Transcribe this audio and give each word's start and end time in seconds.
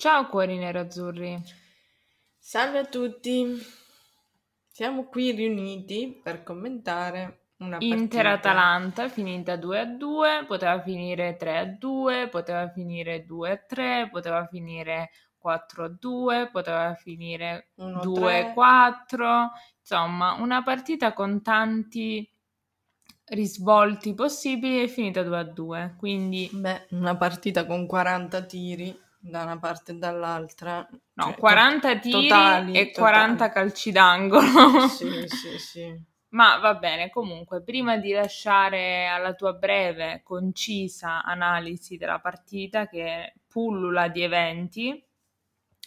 Ciao 0.00 0.28
cuori 0.28 0.58
nero-azzurri. 0.58 1.42
Salve 2.38 2.78
a 2.78 2.84
tutti. 2.84 3.60
Siamo 4.68 5.08
qui 5.08 5.32
riuniti 5.32 6.20
per 6.22 6.44
commentare 6.44 7.46
una 7.56 7.78
Inter 7.80 8.22
partita. 8.22 8.50
Atalanta 8.50 9.08
finita 9.08 9.56
2 9.56 9.80
a 9.80 9.84
2, 9.86 10.44
poteva 10.46 10.80
finire 10.82 11.34
3 11.34 11.58
a 11.58 11.64
2, 11.64 12.28
poteva 12.28 12.68
finire 12.68 13.24
2 13.24 13.50
a 13.50 13.56
3, 13.56 14.08
poteva 14.12 14.46
finire 14.46 15.10
4 15.36 15.84
a 15.86 15.88
2, 15.88 16.48
poteva 16.52 16.94
finire 16.94 17.70
1 17.74 17.98
a 17.98 18.00
2 18.00 18.38
a 18.38 18.44
3. 18.44 18.52
4. 18.54 19.50
Insomma, 19.80 20.34
una 20.34 20.62
partita 20.62 21.12
con 21.12 21.42
tanti 21.42 22.24
risvolti 23.30 24.14
possibili 24.14 24.84
è 24.84 24.86
finita 24.86 25.24
2 25.24 25.38
a 25.38 25.42
2. 25.42 25.96
Quindi 25.98 26.48
Beh, 26.52 26.86
una 26.90 27.16
partita 27.16 27.66
con 27.66 27.84
40 27.84 28.44
tiri 28.44 29.06
da 29.20 29.42
una 29.42 29.58
parte 29.58 29.92
e 29.92 29.94
dall'altra. 29.96 30.86
no, 31.14 31.24
Cioè, 31.24 31.34
40 31.36 31.92
to- 31.94 31.98
tiri 32.00 32.28
totali, 32.28 32.72
e 32.74 32.90
40 32.92 33.32
totali. 33.48 33.52
calci 33.52 33.90
d'angolo. 33.92 34.88
Sì, 34.88 35.24
sì, 35.28 35.58
sì. 35.58 36.02
Ma 36.30 36.58
va 36.58 36.74
bene, 36.74 37.08
comunque, 37.10 37.62
prima 37.62 37.96
di 37.96 38.12
lasciare 38.12 39.06
alla 39.06 39.32
tua 39.34 39.54
breve, 39.54 40.20
concisa 40.22 41.22
analisi 41.24 41.96
della 41.96 42.18
partita 42.20 42.86
che 42.86 43.32
pullula 43.48 44.08
di 44.08 44.22
eventi, 44.22 45.04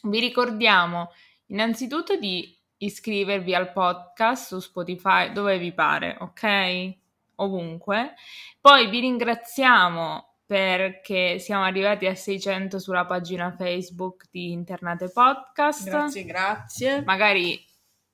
vi 0.03 0.19
ricordiamo 0.19 1.11
innanzitutto 1.47 2.15
di 2.17 2.57
iscrivervi 2.77 3.53
al 3.53 3.71
podcast 3.71 4.47
su 4.47 4.59
Spotify 4.59 5.31
dove 5.31 5.59
vi 5.59 5.71
pare, 5.73 6.17
ok? 6.19 6.95
Ovunque. 7.35 8.15
Poi 8.59 8.89
vi 8.89 8.99
ringraziamo 9.01 10.30
perché 10.51 11.39
siamo 11.39 11.63
arrivati 11.63 12.07
a 12.07 12.13
600 12.13 12.77
sulla 12.77 13.05
pagina 13.05 13.55
Facebook 13.57 14.25
di 14.29 14.51
Internate 14.51 15.07
Podcast 15.07 15.85
Grazie, 15.85 16.25
grazie. 16.25 17.01
magari 17.05 17.65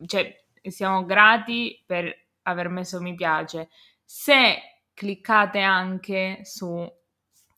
cioè, 0.06 0.32
siamo 0.62 1.04
grati 1.04 1.82
per 1.84 2.16
aver 2.44 2.70
messo 2.70 3.02
mi 3.02 3.16
piace. 3.16 3.70
Se 4.06 4.56
cliccate 4.94 5.62
anche 5.62 6.42
su 6.44 6.88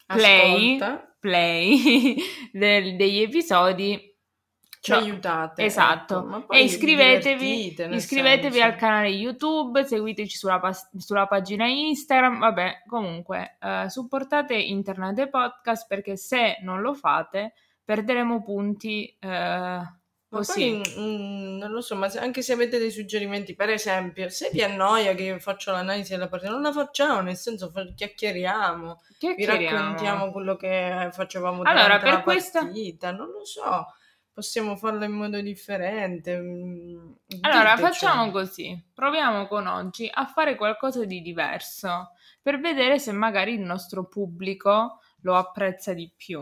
play, 0.05 0.79
play 1.19 2.15
del- 2.53 2.95
degli 2.95 3.19
episodi, 3.19 4.08
ci 4.81 4.91
no, 4.91 4.97
aiutate. 4.97 5.65
esatto. 5.65 6.37
ecco, 6.37 6.53
e 6.53 6.63
iscrivetevi, 6.63 7.75
iscrivetevi 7.95 8.53
senso. 8.57 8.65
al 8.67 8.75
canale 8.77 9.07
YouTube, 9.09 9.83
seguiteci 9.85 10.37
sulla, 10.37 10.59
pas- 10.59 10.89
sulla 10.97 11.27
pagina 11.27 11.65
Instagram. 11.67 12.39
Vabbè, 12.39 12.83
comunque, 12.87 13.57
eh, 13.61 13.89
supportate 13.89 14.55
Internet 14.55 15.19
e 15.19 15.27
Podcast 15.29 15.85
perché 15.87 16.15
se 16.17 16.57
non 16.61 16.81
lo 16.81 16.93
fate 16.93 17.53
perderemo 17.83 18.41
punti. 18.43 19.15
eh, 19.19 19.79
così. 20.29 20.79
poi, 20.81 20.93
mm, 20.99 21.57
non 21.57 21.71
lo 21.71 21.81
so, 21.81 21.95
ma 21.95 22.07
se- 22.07 22.19
anche 22.19 22.41
se 22.43 22.53
avete 22.53 22.77
dei 22.77 22.91
suggerimenti, 22.91 23.55
per 23.55 23.69
esempio, 23.69 24.29
se 24.29 24.49
vi 24.53 24.61
annoia 24.61 25.13
che 25.15 25.23
io 25.23 25.39
faccio 25.39 25.71
l'analisi 25.71 26.11
della 26.11 26.27
partita, 26.29 26.51
non 26.51 26.61
la 26.61 26.71
facciamo, 26.71 27.19
nel 27.21 27.35
senso 27.35 27.71
fa- 27.71 27.91
chiacchieriamo, 27.95 29.01
vi 29.09 29.15
Chiacchieriamo. 29.17 29.75
raccontiamo 29.77 30.31
quello 30.31 30.55
che 30.55 31.09
facevamo 31.11 31.63
Allora, 31.63 31.81
durante 31.83 32.03
per 32.05 32.13
la 32.13 32.21
questa- 32.21 32.59
partita, 32.61 33.11
non 33.11 33.27
lo 33.31 33.43
so, 33.43 33.87
possiamo 34.33 34.75
farlo 34.75 35.03
in 35.05 35.11
modo 35.11 35.39
differente. 35.41 36.37
mm, 36.37 37.11
Allora, 37.41 37.75
ditecelo. 37.75 37.87
facciamo 37.87 38.31
così. 38.31 38.85
Proviamo 38.93 39.47
con 39.47 39.67
oggi 39.67 40.09
a 40.11 40.25
fare 40.25 40.55
qualcosa 40.55 41.05
di 41.05 41.21
diverso 41.21 42.11
per 42.41 42.59
vedere 42.59 42.99
se 42.99 43.11
magari 43.11 43.53
il 43.53 43.61
nostro 43.61 44.07
pubblico 44.07 44.99
lo 45.21 45.35
apprezza 45.35 45.93
di 45.93 46.11
più. 46.15 46.41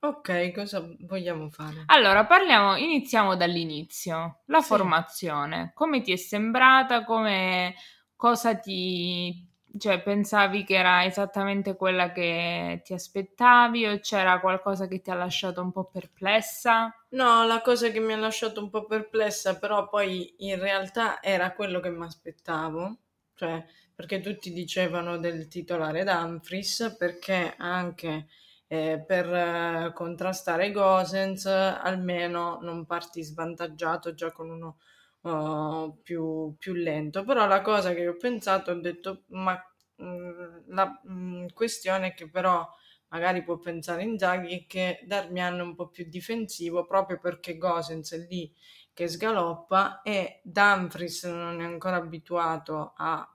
Ok, 0.00 0.52
cosa 0.52 0.86
vogliamo 1.00 1.50
fare? 1.50 1.82
Allora, 1.86 2.24
parliamo, 2.24 2.76
iniziamo 2.76 3.34
dall'inizio. 3.36 4.42
La 4.46 4.60
Sì. 4.60 4.66
formazione. 4.68 5.72
Come 5.74 6.00
ti 6.02 6.12
è 6.12 6.16
sembrata? 6.16 7.02
Come 7.04 7.74
cosa 8.14 8.56
ti 8.56 9.44
cioè 9.76 10.00
pensavi 10.02 10.64
che 10.64 10.76
era 10.76 11.04
esattamente 11.04 11.76
quella 11.76 12.12
che 12.12 12.80
ti 12.84 12.94
aspettavi 12.94 13.86
o 13.86 13.98
c'era 14.00 14.40
qualcosa 14.40 14.86
che 14.86 15.00
ti 15.00 15.10
ha 15.10 15.14
lasciato 15.14 15.60
un 15.60 15.72
po' 15.72 15.84
perplessa? 15.84 16.94
No, 17.10 17.44
la 17.46 17.60
cosa 17.60 17.90
che 17.90 18.00
mi 18.00 18.12
ha 18.12 18.16
lasciato 18.16 18.62
un 18.62 18.70
po' 18.70 18.86
perplessa, 18.86 19.58
però 19.58 19.88
poi 19.88 20.34
in 20.38 20.58
realtà 20.58 21.22
era 21.22 21.52
quello 21.52 21.80
che 21.80 21.90
mi 21.90 22.04
aspettavo, 22.04 22.96
cioè 23.34 23.64
perché 23.94 24.20
tutti 24.20 24.52
dicevano 24.52 25.18
del 25.18 25.48
titolare 25.48 26.04
Dumfries, 26.04 26.94
perché 26.96 27.54
anche 27.56 28.28
eh, 28.68 29.02
per 29.04 29.26
eh, 29.32 29.92
contrastare 29.94 30.70
Gosens 30.70 31.46
almeno 31.46 32.58
non 32.60 32.86
parti 32.86 33.22
svantaggiato 33.22 34.14
già 34.14 34.30
con 34.30 34.50
uno 34.50 34.78
oh, 35.28 35.98
più, 36.02 36.54
più 36.58 36.72
lento. 36.74 37.24
Però 37.24 37.46
la 37.46 37.60
cosa 37.62 37.92
che 37.94 38.06
ho 38.08 38.16
pensato, 38.16 38.70
ho 38.70 38.80
detto, 38.80 39.24
ma 39.28 39.58
mm, 40.02 40.68
la 40.68 41.00
mm, 41.08 41.46
questione 41.54 42.14
che 42.14 42.28
però 42.30 42.66
magari 43.08 43.42
può 43.42 43.58
pensare 43.58 44.02
Inzaghi 44.02 44.60
è 44.60 44.66
che 44.66 45.00
Darmian 45.06 45.58
è 45.58 45.62
un 45.62 45.74
po' 45.74 45.88
più 45.88 46.06
difensivo 46.08 46.84
proprio 46.84 47.18
perché 47.18 47.56
Gosens 47.56 48.12
è 48.12 48.18
lì 48.18 48.52
che 48.92 49.08
sgaloppa 49.08 50.02
e 50.02 50.40
Dumfries 50.42 51.24
non 51.24 51.60
è 51.60 51.64
ancora 51.64 51.96
abituato 51.96 52.92
a 52.96 53.26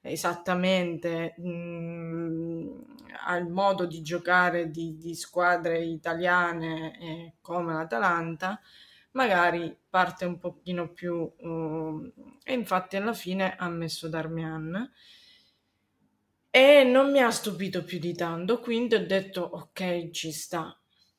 esattamente 0.00 1.34
mm, 1.40 2.80
al 3.26 3.48
modo 3.48 3.86
di 3.86 4.02
giocare 4.02 4.70
di, 4.70 4.98
di 4.98 5.14
squadre 5.14 5.82
italiane 5.82 6.98
eh, 7.00 7.34
come 7.40 7.72
l'Atalanta 7.72 8.60
magari 9.14 9.76
parte 9.88 10.24
un 10.24 10.38
pochino 10.38 10.92
più 10.92 11.30
mm, 11.46 12.06
e 12.44 12.52
infatti 12.52 12.96
alla 12.96 13.12
fine 13.14 13.56
ha 13.56 13.68
messo 13.68 14.08
Darmian 14.08 14.90
e 16.50 16.84
non 16.84 17.10
mi 17.10 17.20
ha 17.20 17.30
stupito 17.30 17.84
più 17.84 17.98
di 17.98 18.14
tanto, 18.14 18.58
quindi 18.60 18.94
ho 18.94 19.06
detto 19.06 19.40
ok, 19.42 20.10
ci 20.10 20.32
sta. 20.32 20.74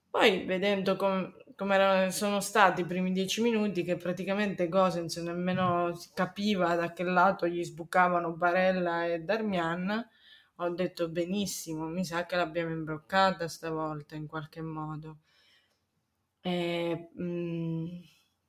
Poi 0.10 0.46
vedendo 0.46 0.96
com- 0.96 1.32
come 1.56 1.76
erano- 1.76 2.10
sono 2.12 2.40
stati 2.40 2.82
i 2.82 2.86
primi 2.86 3.12
dieci 3.12 3.42
minuti, 3.42 3.84
che 3.84 3.98
praticamente 3.98 4.68
Gosens 4.70 5.18
nemmeno 5.18 5.92
capiva 6.14 6.76
da 6.76 6.92
che 6.94 7.04
lato 7.04 7.48
gli 7.48 7.64
sbucavano 7.64 8.32
Barella 8.34 9.06
e 9.06 9.20
Darmian, 9.20 10.10
ho 10.58 10.70
detto 10.70 11.10
benissimo, 11.10 11.86
mi 11.88 12.04
sa 12.06 12.26
che 12.26 12.36
l'abbiamo 12.38 12.72
imbroccata 12.72 13.48
stavolta 13.48 14.16
in 14.16 14.28
qualche 14.28 14.62
modo. 14.62 15.18
E, 16.46 17.10
mm, 17.20 17.86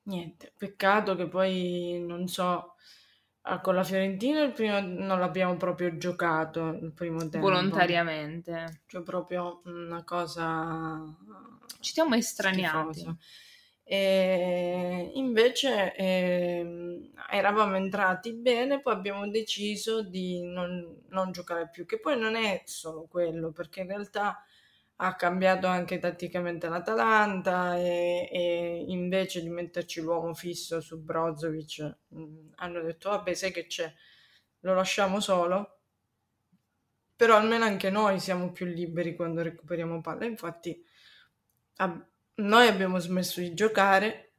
niente, 0.05 0.53
peccato 0.57 1.15
che 1.17 1.29
poi 1.29 2.03
non 2.07 2.29
so. 2.29 2.75
ah, 3.43 3.61
Con 3.61 3.75
la 3.75 3.85
Fiorentina 3.85 4.43
il 4.43 4.53
primo 4.53 4.81
non 4.81 5.19
l'abbiamo 5.19 5.57
proprio 5.57 5.97
giocato 5.97 6.69
il 6.69 6.93
primo 6.93 7.19
tempo. 7.29 7.39
Volontariamente. 7.39 8.83
Cioè 8.87 9.03
proprio 9.03 9.63
una 9.65 10.05
cosa 10.05 11.03
Ci 11.81 11.93
siamo 11.93 12.15
estraniati. 12.15 13.05
E 13.89 15.11
invece 15.15 15.95
ehm, 15.95 17.13
eravamo 17.31 17.77
entrati 17.77 18.33
bene, 18.35 18.81
poi 18.81 18.95
abbiamo 18.95 19.29
deciso 19.31 20.03
di 20.03 20.43
non, 20.43 21.03
non 21.11 21.31
giocare 21.31 21.69
più, 21.71 21.87
che 21.87 22.01
poi 22.01 22.19
non 22.19 22.35
è 22.35 22.63
solo 22.67 23.07
quello, 23.09 23.53
perché 23.53 23.81
in 23.83 23.87
realtà 23.89 24.43
ha 24.99 25.15
cambiato 25.17 25.67
anche 25.67 25.99
tatticamente 25.99 26.69
l'Atalanta 26.69 27.77
e, 27.77 28.29
e 28.33 28.85
invece 28.89 29.43
di 29.43 29.49
metterci 29.51 30.01
l'uomo 30.01 30.35
fisso 30.35 30.81
su 30.81 30.99
Brozovic 31.03 31.97
mh, 32.09 32.51
hanno 32.57 32.81
detto 32.83 33.11
vabbè 33.11 33.35
sai 33.35 33.53
che 33.53 33.67
c'è, 33.67 33.93
lo 34.61 34.75
lasciamo 34.75 35.21
solo, 35.21 35.81
però 37.17 37.37
almeno 37.37 37.65
anche 37.65 37.91
noi 37.91 38.21
siamo 38.21 38.53
più 38.53 38.65
liberi 38.67 39.17
quando 39.17 39.43
recuperiamo 39.43 40.01
palla, 40.01 40.25
infatti 40.27 40.81
ab- 41.77 42.07
noi 42.37 42.69
abbiamo 42.69 42.99
smesso 42.99 43.41
di 43.41 43.55
giocare 43.55 44.33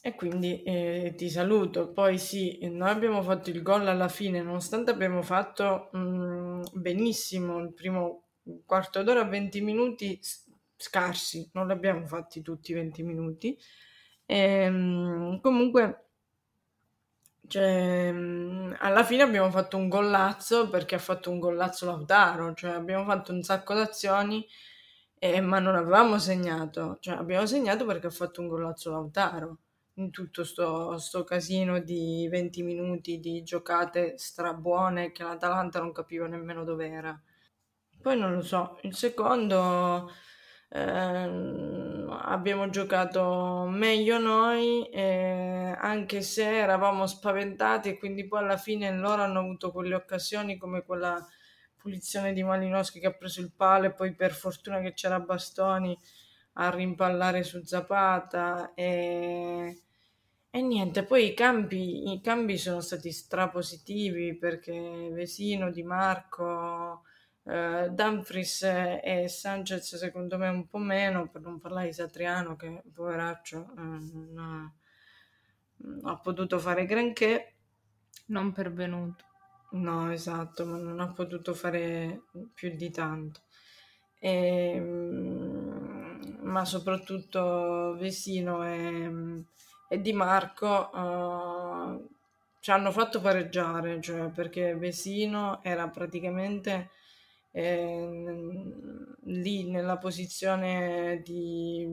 e 0.00 0.14
quindi 0.14 0.62
eh, 0.62 1.14
ti 1.16 1.28
saluto. 1.28 1.92
Poi 1.92 2.18
sì, 2.18 2.58
noi 2.70 2.90
abbiamo 2.90 3.22
fatto 3.22 3.50
il 3.50 3.62
gol 3.62 3.86
alla 3.88 4.08
fine, 4.08 4.40
nonostante 4.42 4.90
abbiamo 4.92 5.22
fatto 5.22 5.90
mm, 5.96 6.62
benissimo 6.74 7.58
il 7.58 7.72
primo 7.72 8.25
quarto 8.64 9.02
d'ora, 9.02 9.24
20 9.24 9.60
minuti 9.60 10.18
scarsi, 10.76 11.48
non 11.52 11.66
li 11.66 11.72
abbiamo 11.72 12.06
fatti 12.06 12.42
tutti 12.42 12.72
i 12.72 12.74
20 12.74 13.02
minuti. 13.02 13.58
Ehm, 14.26 15.40
comunque, 15.40 16.04
cioè, 17.48 18.10
mm, 18.12 18.74
alla 18.78 19.04
fine 19.04 19.22
abbiamo 19.22 19.50
fatto 19.50 19.76
un 19.76 19.88
gollazzo 19.88 20.68
perché 20.68 20.96
ha 20.96 20.98
fatto 20.98 21.30
un 21.30 21.38
gollazzo 21.38 21.86
Lautaro, 21.86 22.54
cioè 22.54 22.70
abbiamo 22.72 23.04
fatto 23.04 23.32
un 23.32 23.42
sacco 23.42 23.74
d'azioni 23.74 24.46
eh, 25.18 25.40
ma 25.40 25.58
non 25.58 25.74
avevamo 25.76 26.18
segnato, 26.18 26.98
cioè 27.00 27.16
abbiamo 27.16 27.46
segnato 27.46 27.84
perché 27.86 28.06
ha 28.08 28.10
fatto 28.10 28.40
un 28.40 28.48
gollazzo 28.48 28.90
Lautaro 28.90 29.58
in 29.94 30.10
tutto 30.10 30.44
sto, 30.44 30.98
sto 30.98 31.24
casino 31.24 31.78
di 31.80 32.28
20 32.30 32.62
minuti 32.62 33.18
di 33.18 33.42
giocate 33.42 34.18
strabuone 34.18 35.12
che 35.12 35.22
l'Atalanta 35.22 35.80
non 35.80 35.92
capiva 35.92 36.26
nemmeno 36.26 36.64
dove 36.64 36.88
era. 36.88 37.18
Poi 38.06 38.16
non 38.16 38.34
lo 38.34 38.40
so, 38.40 38.78
il 38.82 38.94
secondo 38.94 40.08
ehm, 40.68 42.16
abbiamo 42.22 42.70
giocato 42.70 43.66
meglio 43.68 44.18
noi, 44.20 44.88
eh, 44.90 45.74
anche 45.76 46.22
se 46.22 46.56
eravamo 46.56 47.08
spaventati 47.08 47.88
e 47.88 47.98
quindi 47.98 48.28
poi 48.28 48.44
alla 48.44 48.58
fine 48.58 48.92
loro 48.92 49.22
hanno 49.22 49.40
avuto 49.40 49.72
quelle 49.72 49.96
occasioni 49.96 50.56
come 50.56 50.84
quella 50.84 51.18
punizione 51.74 52.32
di 52.32 52.44
Malinowski 52.44 53.00
che 53.00 53.08
ha 53.08 53.12
preso 53.12 53.40
il 53.40 53.50
palo 53.50 53.86
e 53.86 53.92
poi 53.92 54.14
per 54.14 54.32
fortuna 54.32 54.78
che 54.80 54.92
c'era 54.92 55.18
Bastoni 55.18 55.98
a 56.58 56.70
rimpallare 56.70 57.42
su 57.42 57.60
Zapata 57.64 58.72
e, 58.74 59.80
e 60.48 60.62
niente, 60.62 61.02
poi 61.02 61.30
i 61.30 61.34
cambi, 61.34 62.12
i 62.12 62.20
cambi 62.20 62.56
sono 62.56 62.80
stati 62.80 63.10
strapositivi 63.10 64.36
perché 64.36 65.10
Vesino, 65.10 65.72
Di 65.72 65.82
Marco, 65.82 67.02
eh, 67.46 67.88
Dumfries 67.90 68.62
e 68.62 69.26
Sanchez 69.28 69.96
secondo 69.96 70.36
me 70.36 70.48
un 70.48 70.66
po' 70.66 70.78
meno, 70.78 71.28
per 71.28 71.42
non 71.42 71.58
parlare 71.60 71.86
di 71.86 71.92
Satriano 71.92 72.56
che 72.56 72.82
poveraccio 72.92 73.70
eh, 73.76 73.80
non, 73.80 74.34
ha, 74.36 74.72
non 75.76 76.00
ha 76.04 76.16
potuto 76.18 76.58
fare 76.58 76.84
granché. 76.86 77.52
Non 78.26 78.52
pervenuto. 78.52 79.24
No, 79.72 80.10
esatto, 80.10 80.64
ma 80.64 80.76
non 80.78 81.00
ha 81.00 81.12
potuto 81.12 81.54
fare 81.54 82.22
più 82.54 82.74
di 82.74 82.90
tanto. 82.90 83.42
E, 84.18 84.72
ehm, 84.74 86.38
ma 86.42 86.64
soprattutto 86.64 87.94
Vesino 87.98 88.64
e, 88.64 89.44
e 89.88 90.00
Di 90.00 90.12
Marco 90.12 90.90
uh, 90.92 92.08
ci 92.60 92.70
hanno 92.70 92.90
fatto 92.90 93.20
pareggiare, 93.20 94.00
cioè 94.00 94.30
perché 94.30 94.74
Vesino 94.74 95.62
era 95.62 95.88
praticamente 95.88 96.90
eh, 97.56 99.14
lì 99.24 99.64
nella 99.70 99.96
posizione 99.96 101.22
di 101.24 101.88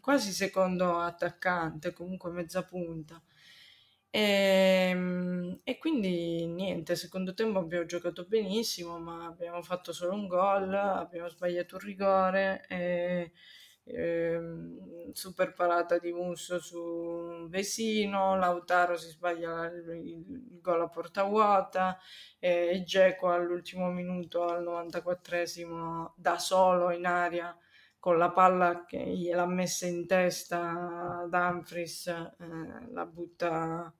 quasi 0.00 0.30
secondo 0.32 0.98
attaccante, 0.98 1.92
comunque 1.92 2.30
mezza 2.30 2.62
punta. 2.62 3.20
E, 4.10 4.90
ehm, 4.90 5.60
e, 5.64 5.78
quindi 5.78 6.46
niente, 6.46 6.94
secondo 6.94 7.34
tempo 7.34 7.58
abbiamo 7.58 7.84
giocato 7.86 8.24
benissimo, 8.28 8.98
ma 9.00 9.26
abbiamo 9.26 9.60
fatto 9.62 9.92
solo 9.92 10.14
un 10.14 10.28
gol, 10.28 10.72
abbiamo 10.72 11.28
sbagliato 11.28 11.74
un 11.76 11.80
rigore, 11.82 12.64
e, 12.68 12.76
e, 12.76 13.32
ehm, 13.84 15.12
super 15.12 15.52
parata 15.52 15.98
di 15.98 16.12
Musso 16.12 16.58
su 16.58 17.46
Vesino, 17.48 18.36
Lautaro 18.36 18.96
si 18.96 19.08
sbaglia 19.08 19.66
il, 19.66 20.58
gol 20.60 20.82
a 20.82 20.88
porta 20.88 21.24
vuota, 21.24 21.98
e 22.38 22.82
Geco 22.84 23.30
all'ultimo 23.30 23.90
minuto, 23.90 24.44
al 24.44 24.64
94esimo, 24.64 26.12
da 26.16 26.38
solo 26.38 26.90
in 26.90 27.06
aria 27.06 27.56
con 27.98 28.18
la 28.18 28.30
palla 28.30 28.84
che 28.84 28.98
gliel'ha 28.98 29.46
messa 29.46 29.86
in 29.86 30.06
testa 30.06 31.26
Dumfries, 31.28 32.06
eh, 32.06 32.36
la 32.92 33.06
butta 33.06 33.90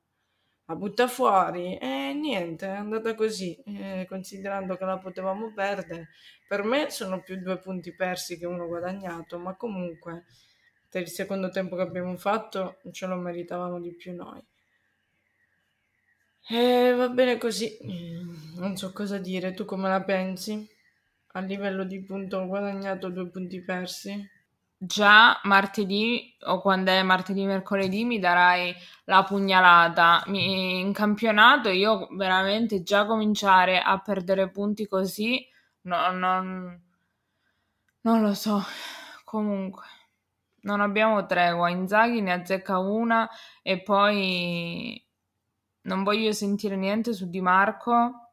la 0.67 0.77
butta 0.77 1.07
fuori 1.09 1.77
e 1.77 2.15
niente, 2.15 2.67
è 2.67 2.71
andata 2.71 3.15
così, 3.15 3.55
eh, 3.67 4.07
considerando 4.09 4.77
che 4.77 4.85
la 4.85 4.99
potevamo 4.99 5.53
perdere. 5.53 6.09
Per 6.49 6.63
me 6.63 6.91
sono 6.91 7.21
più 7.23 7.37
due 7.41 7.59
punti 7.59 7.95
persi 7.95 8.39
che 8.39 8.47
uno 8.47 8.67
guadagnato, 8.67 9.39
ma 9.39 9.55
comunque 9.57 10.25
per 10.89 11.03
il 11.03 11.09
secondo 11.09 11.51
tempo 11.51 11.77
che 11.77 11.83
abbiamo 11.83 12.17
fatto 12.17 12.79
ce 12.93 13.07
lo 13.07 13.17
meritavamo 13.17 13.81
di 13.81 13.93
più 13.95 14.15
noi. 14.15 14.43
E 16.47 16.93
va 16.95 17.09
bene 17.09 17.39
così, 17.39 17.79
non 18.57 18.77
so 18.77 18.93
cosa 18.93 19.19
dire, 19.19 19.55
tu 19.55 19.65
come 19.65 19.89
la 19.89 20.03
pensi? 20.03 20.69
A 21.33 21.41
livello 21.41 21.85
di 21.85 22.03
punto 22.05 22.47
guadagnato, 22.47 23.09
due 23.09 23.29
punti 23.29 23.61
persi? 23.63 24.31
Già 24.87 25.41
martedì 25.45 26.37
o 26.47 26.61
quando 26.61 26.91
è 26.91 27.03
martedì 27.03 27.45
mercoledì 27.45 28.05
mi 28.05 28.19
darai 28.19 28.75
la 29.05 29.25
pugnalata. 29.25 30.23
Mi, 30.27 30.81
in 30.81 30.93
campionato 30.93 31.69
io 31.69 32.09
veramente 32.13 32.83
già 32.83 33.07
cominciare 33.07 33.81
a 33.81 33.99
perdere 33.99 34.51
punti 34.51 34.87
così 34.87 35.47
no, 35.83 36.11
non, 36.11 36.83
non 38.03 38.23
lo 38.23 38.35
so. 38.35 38.63
Comunque 39.25 39.85
non 40.63 40.81
abbiamo 40.81 41.25
tregua. 41.27 41.71
Inzaghi 41.71 42.21
ne 42.21 42.33
azzecca 42.33 42.79
una 42.79 43.29
e 43.63 43.83
poi 43.83 45.03
non 45.83 46.03
voglio 46.03 46.33
sentire 46.33 46.77
niente 46.77 47.13
su 47.13 47.29
Di 47.29 47.41
Marco. 47.41 48.31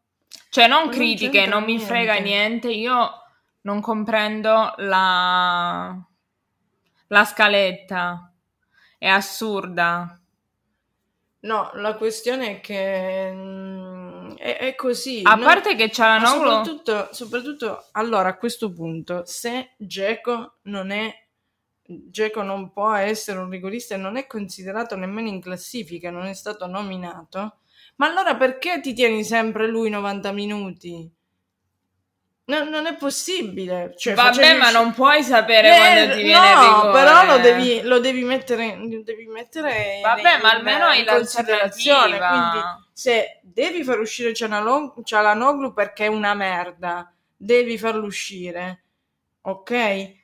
Cioè 0.49 0.67
non 0.67 0.85
Ma 0.85 0.91
critiche 0.91 1.41
non, 1.41 1.59
non 1.59 1.63
mi 1.63 1.79
frega 1.79 2.15
niente. 2.15 2.69
Io 2.71 3.09
non 3.61 3.81
comprendo 3.81 4.73
la 4.77 5.95
la 7.11 7.25
scaletta 7.25 8.33
è 8.97 9.07
assurda. 9.07 10.17
No, 11.41 11.71
la 11.73 11.95
questione 11.95 12.57
è 12.57 12.61
che 12.61 13.31
mm, 13.33 14.35
è, 14.35 14.57
è, 14.57 14.75
così. 14.75 15.21
A 15.23 15.35
no? 15.35 15.43
parte 15.43 15.75
che 15.75 15.89
c'è 15.89 16.19
la. 16.19 16.25
Soprattutto, 16.25 17.09
soprattutto, 17.11 17.85
allora, 17.93 18.29
a 18.29 18.37
questo 18.37 18.71
punto, 18.71 19.23
se 19.25 19.73
Geco 19.77 20.59
non 20.63 20.91
è... 20.91 21.13
Geco 21.83 22.43
non 22.43 22.71
può 22.71 22.93
essere 22.93 23.39
un 23.39 23.49
rigorista 23.49 23.95
e 23.95 23.97
non 23.97 24.15
è 24.15 24.25
considerato 24.25 24.95
nemmeno 24.95 25.27
in 25.27 25.41
classifica, 25.41 26.09
non 26.09 26.25
è 26.25 26.33
stato 26.33 26.65
nominato, 26.67 27.57
ma 27.97 28.07
allora 28.07 28.37
perché 28.37 28.79
ti 28.79 28.93
tieni 28.93 29.25
sempre 29.25 29.67
lui 29.67 29.89
90 29.89 30.31
minuti? 30.31 31.11
No, 32.51 32.65
non 32.65 32.85
è 32.85 32.95
possibile. 32.95 33.93
Cioè, 33.95 34.13
Vabbè, 34.13 34.57
ma 34.57 34.71
non 34.71 34.91
puoi 34.91 35.23
sapere 35.23 35.73
eh, 35.73 35.77
quando 35.77 36.15
ti 36.15 36.23
viene 36.23 36.53
no, 36.53 36.61
rigore. 36.61 36.91
però 36.91 37.25
lo 37.25 37.37
devi, 37.37 37.81
lo 37.83 37.99
devi 37.99 38.23
mettere, 38.25 38.75
lo 38.75 39.01
devi 39.03 39.25
mettere 39.27 40.01
Vabbè, 40.03 40.21
nei, 40.21 40.41
ma 40.41 40.51
almeno 40.51 40.85
hai 40.85 41.05
considerazione. 41.05 42.17
Quindi, 42.17 42.59
se 42.91 43.39
devi 43.41 43.85
far 43.85 43.99
uscire 43.99 44.33
Cialanoglu 44.33 45.73
perché 45.73 46.05
è 46.05 46.07
una 46.07 46.33
merda, 46.33 47.09
devi 47.37 47.77
farlo 47.77 48.05
uscire, 48.05 48.83
ok? 49.43 49.71
E, 49.71 50.19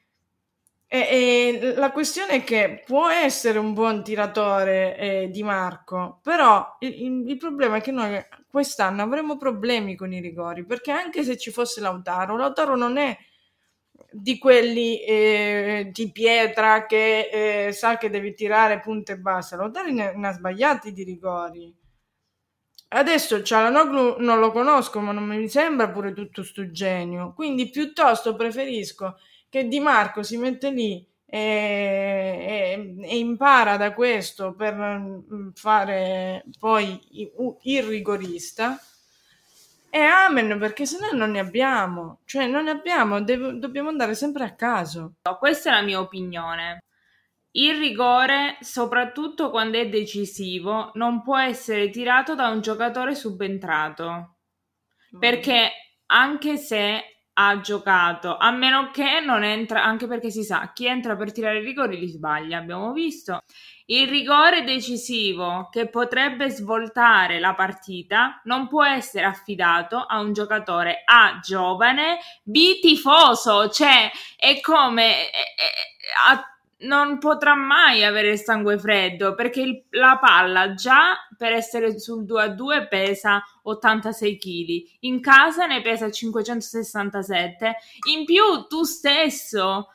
e, 0.90 1.74
la 1.76 1.92
questione 1.92 2.32
è 2.32 2.44
che 2.44 2.84
può 2.86 3.10
essere 3.10 3.58
un 3.58 3.74
buon 3.74 4.04
tiratore 4.04 4.98
eh, 4.98 5.30
di 5.30 5.44
Marco, 5.44 6.20
però 6.22 6.76
il, 6.80 7.30
il, 7.30 7.38
problema 7.38 7.78
è 7.78 7.82
che 7.82 7.92
noi 7.92 8.22
quest'anno 8.50 9.02
avremo 9.04 9.38
problemi 9.38 9.96
con 9.96 10.14
i 10.14 10.20
rigori, 10.20 10.66
perché 10.66 10.92
anche 10.92 11.24
se 11.24 11.38
ci 11.38 11.52
fosse 11.52 11.82
Lautaro, 11.82 12.38
Lautaro 12.38 12.76
non 12.76 12.98
è 12.98 13.18
di 14.12 14.38
quelli 14.38 15.02
eh, 15.04 15.90
di 15.92 16.12
pietra 16.12 16.86
che 16.86 17.68
eh, 17.68 17.72
sa 17.72 17.98
che 17.98 18.10
devi 18.10 18.34
tirare 18.34 18.80
punte 18.80 19.14
e 19.14 19.18
basta. 19.18 19.56
Lautaro 19.56 19.92
ne, 19.92 20.16
ne 20.16 20.28
ha 20.28 20.32
sbagliati 20.32 20.92
di 20.92 21.04
rigori. 21.04 21.76
Adesso 22.90 23.44
Cialanoglu 23.44 24.18
non 24.20 24.40
lo 24.40 24.52
conosco, 24.52 25.02
ma 25.02 25.12
non 25.12 25.26
mi 25.26 25.50
sembra 25.50 25.90
pure 25.90 26.14
tutto 26.14 26.44
sto 26.44 26.72
genio. 26.72 27.34
Quindi 27.34 27.70
piuttosto 27.70 28.36
preferisco 28.36 29.18
che 29.50 29.68
Di 29.68 29.80
Marco 29.80 30.24
si 30.24 30.38
mette 30.38 30.72
lì 30.72 31.06
e, 31.30 31.40
e, 31.40 32.96
e, 33.02 33.18
impara 33.18 33.76
da 33.76 33.94
questo 33.94 34.56
per 34.56 34.74
mm, 34.74 35.50
fare 35.54 36.46
poi 36.58 37.00
il 37.64 37.84
rigorista. 37.84 38.80
E 39.90 40.00
amen 40.00 40.58
perché 40.60 40.86
se 40.86 40.98
no 41.00 41.18
non 41.18 41.32
ne 41.32 41.40
abbiamo. 41.40 42.22
Cioè 42.26 42.48
non 42.48 42.66
ne 42.66 42.72
abbiamo 42.72 43.22
devo, 43.22 43.52
dobbiamo 43.52 43.90
andare 43.90 44.16
sempre 44.16 44.46
a 44.46 44.56
caso. 44.56 45.16
Questa 45.38 45.70
è 45.70 45.74
la 45.74 45.82
mia 45.82 46.00
opinione. 46.00 46.80
Il 47.52 47.78
rigore 47.78 48.58
soprattutto 48.62 49.50
quando 49.50 49.78
è 49.80 49.90
decisivo 49.90 50.92
non 50.94 51.24
può 51.24 51.38
essere 51.38 51.90
tirato 51.90 52.36
da 52.36 52.48
un 52.50 52.62
giocatore 52.62 53.16
subentrato. 53.16 54.36
Perché 55.20 55.72
anche 56.08 56.58
se 56.58 57.17
ha 57.40 57.60
giocato, 57.60 58.36
a 58.36 58.52
meno 58.52 58.90
che 58.92 59.20
non 59.24 59.44
entra, 59.44 59.84
anche 59.84 60.08
perché 60.08 60.32
si 60.32 60.44
sa, 60.44 60.72
chi 60.74 60.88
entra 60.88 61.16
per 61.16 61.32
tirare 61.32 61.60
i 61.60 61.64
rigori 61.64 62.00
li 62.00 62.08
sbaglia, 62.08 62.58
abbiamo 62.58 62.92
visto. 62.94 63.42
Il 63.86 64.08
rigore 64.08 64.64
decisivo 64.64 65.70
che 65.72 65.88
potrebbe 65.88 66.50
svoltare 66.50 67.40
la 67.40 67.54
partita 67.54 68.42
non 68.46 68.68
può 68.68 68.84
essere 68.84 69.26
affidato 69.26 69.98
a 69.98 70.20
un 70.20 70.34
giocatore 70.34 71.04
A 71.06 71.40
giovane, 71.42 72.18
B 72.44 72.80
tifoso, 72.80 73.70
cioè 73.70 74.12
è 74.36 74.60
come... 74.60 75.30
È, 75.30 75.36
è, 75.36 76.30
a 76.30 76.57
non 76.80 77.18
potrà 77.18 77.56
mai 77.56 78.04
avere 78.04 78.38
sangue 78.38 78.78
freddo 78.78 79.34
perché 79.34 79.62
il, 79.62 79.86
la 79.92 80.18
palla 80.22 80.74
già 80.74 81.16
per 81.36 81.52
essere 81.54 82.00
sul 82.00 82.26
2 82.26 82.42
a 82.42 82.48
2 82.50 82.88
pesa 82.88 83.44
86 83.64 84.38
kg, 84.38 84.98
in 85.02 85.22
casa 85.22 85.66
ne 85.66 85.82
pesa 85.82 86.12
567, 86.12 87.76
in 88.12 88.26
più 88.26 88.68
tu 88.68 88.84
stesso 88.84 89.88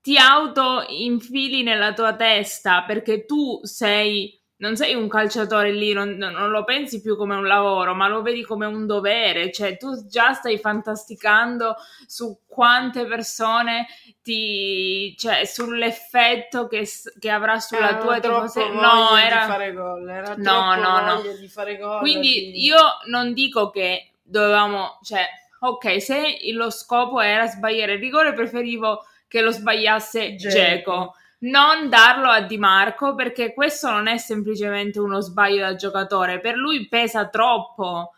ti 0.00 0.16
auto 0.16 0.84
infili 0.88 1.62
nella 1.62 1.92
tua 1.92 2.16
testa 2.16 2.84
perché 2.84 3.26
tu 3.26 3.60
sei 3.62 4.39
non 4.60 4.76
sei 4.76 4.94
un 4.94 5.08
calciatore 5.08 5.72
lì, 5.72 5.92
non, 5.92 6.10
non, 6.16 6.50
lo 6.50 6.64
pensi 6.64 7.00
più 7.00 7.16
come 7.16 7.34
un 7.34 7.46
lavoro, 7.46 7.94
ma 7.94 8.08
lo 8.08 8.20
vedi 8.20 8.42
come 8.42 8.66
un 8.66 8.86
dovere, 8.86 9.50
cioè 9.50 9.76
tu 9.78 10.06
già 10.06 10.34
stai 10.34 10.58
fantasticando 10.58 11.76
su 12.06 12.40
quante 12.46 13.06
persone 13.06 13.86
ti, 14.22 15.14
cioè 15.18 15.46
sull'effetto 15.46 16.66
che, 16.66 16.86
che 17.18 17.30
avrà 17.30 17.58
sulla 17.58 17.90
era 17.90 17.98
tua 17.98 18.20
tifoseria. 18.20 18.80
No, 18.80 19.16
era 19.16 19.46
fare 19.46 19.72
gol, 19.72 20.08
era 20.08 20.34
no, 20.36 20.74
no, 20.74 21.00
no. 21.00 21.22
di 21.38 21.48
fare 21.48 21.78
gol. 21.78 22.00
Quindi 22.00 22.50
di... 22.50 22.64
io 22.64 22.78
non 23.06 23.32
dico 23.32 23.70
che 23.70 24.12
dovevamo, 24.22 24.98
cioè, 25.02 25.26
ok, 25.60 26.02
se 26.02 26.38
lo 26.52 26.68
scopo 26.68 27.20
era 27.20 27.46
sbagliare 27.46 27.94
il 27.94 28.00
rigore, 28.00 28.34
preferivo 28.34 29.06
che 29.26 29.40
lo 29.40 29.52
sbagliasse 29.52 30.34
Geco 30.34 31.14
non 31.40 31.88
darlo 31.88 32.28
a 32.28 32.40
Di 32.42 32.58
Marco 32.58 33.14
perché 33.14 33.52
questo 33.54 33.90
non 33.90 34.06
è 34.06 34.18
semplicemente 34.18 34.98
uno 34.98 35.20
sbaglio 35.20 35.60
da 35.60 35.74
giocatore, 35.74 36.40
per 36.40 36.56
lui 36.56 36.88
pesa 36.88 37.28
troppo. 37.28 38.14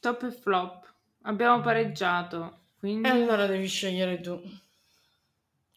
Top 0.00 0.22
e 0.22 0.30
flop. 0.30 0.86
Abbiamo 1.22 1.60
pareggiato. 1.60 2.60
Quindi... 2.78 3.08
E 3.08 3.10
allora 3.10 3.46
devi 3.46 3.66
scegliere 3.66 4.20
tu. 4.20 4.40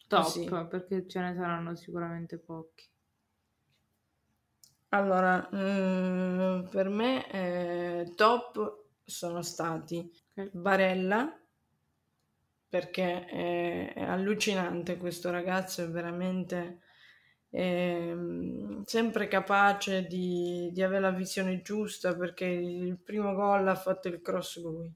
Top, 0.06 0.24
Così. 0.24 0.48
perché 0.68 1.08
ce 1.08 1.20
ne 1.20 1.34
saranno 1.34 1.74
sicuramente 1.74 2.38
pochi. 2.38 2.88
Allora, 4.90 5.48
mm, 5.54 6.66
per 6.68 6.88
me 6.90 7.30
eh, 7.30 8.12
top 8.14 8.84
sono 9.04 9.42
stati. 9.42 10.10
Barella, 10.50 11.34
perché 12.72 13.26
è, 13.26 13.92
è 13.92 14.02
allucinante 14.02 14.96
questo 14.96 15.30
ragazzo, 15.30 15.82
è 15.82 15.90
veramente 15.90 16.78
è, 17.50 18.14
sempre 18.86 19.28
capace 19.28 20.06
di, 20.06 20.70
di, 20.72 20.82
avere 20.82 21.02
la 21.02 21.10
visione 21.10 21.60
giusta 21.60 22.16
perché 22.16 22.46
il 22.46 22.98
primo 22.98 23.34
gol 23.34 23.68
ha 23.68 23.74
fatto 23.74 24.08
il 24.08 24.22
cross 24.22 24.58
lui 24.62 24.90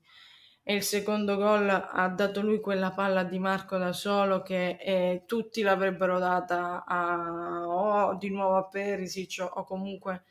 e 0.62 0.74
il 0.74 0.82
secondo 0.82 1.36
gol 1.36 1.68
ha 1.68 2.08
dato 2.08 2.40
lui 2.40 2.60
quella 2.60 2.92
palla 2.92 3.24
di 3.24 3.38
Marco 3.38 3.76
da 3.76 3.92
solo 3.92 4.40
che 4.40 4.78
eh, 4.80 5.24
tutti 5.26 5.60
l'avrebbero 5.60 6.18
data 6.18 6.82
a, 6.86 7.68
o 7.68 8.16
di 8.16 8.30
nuovo 8.30 8.56
a 8.56 8.68
Perisic 8.68 9.46
o 9.52 9.64
comunque 9.64 10.24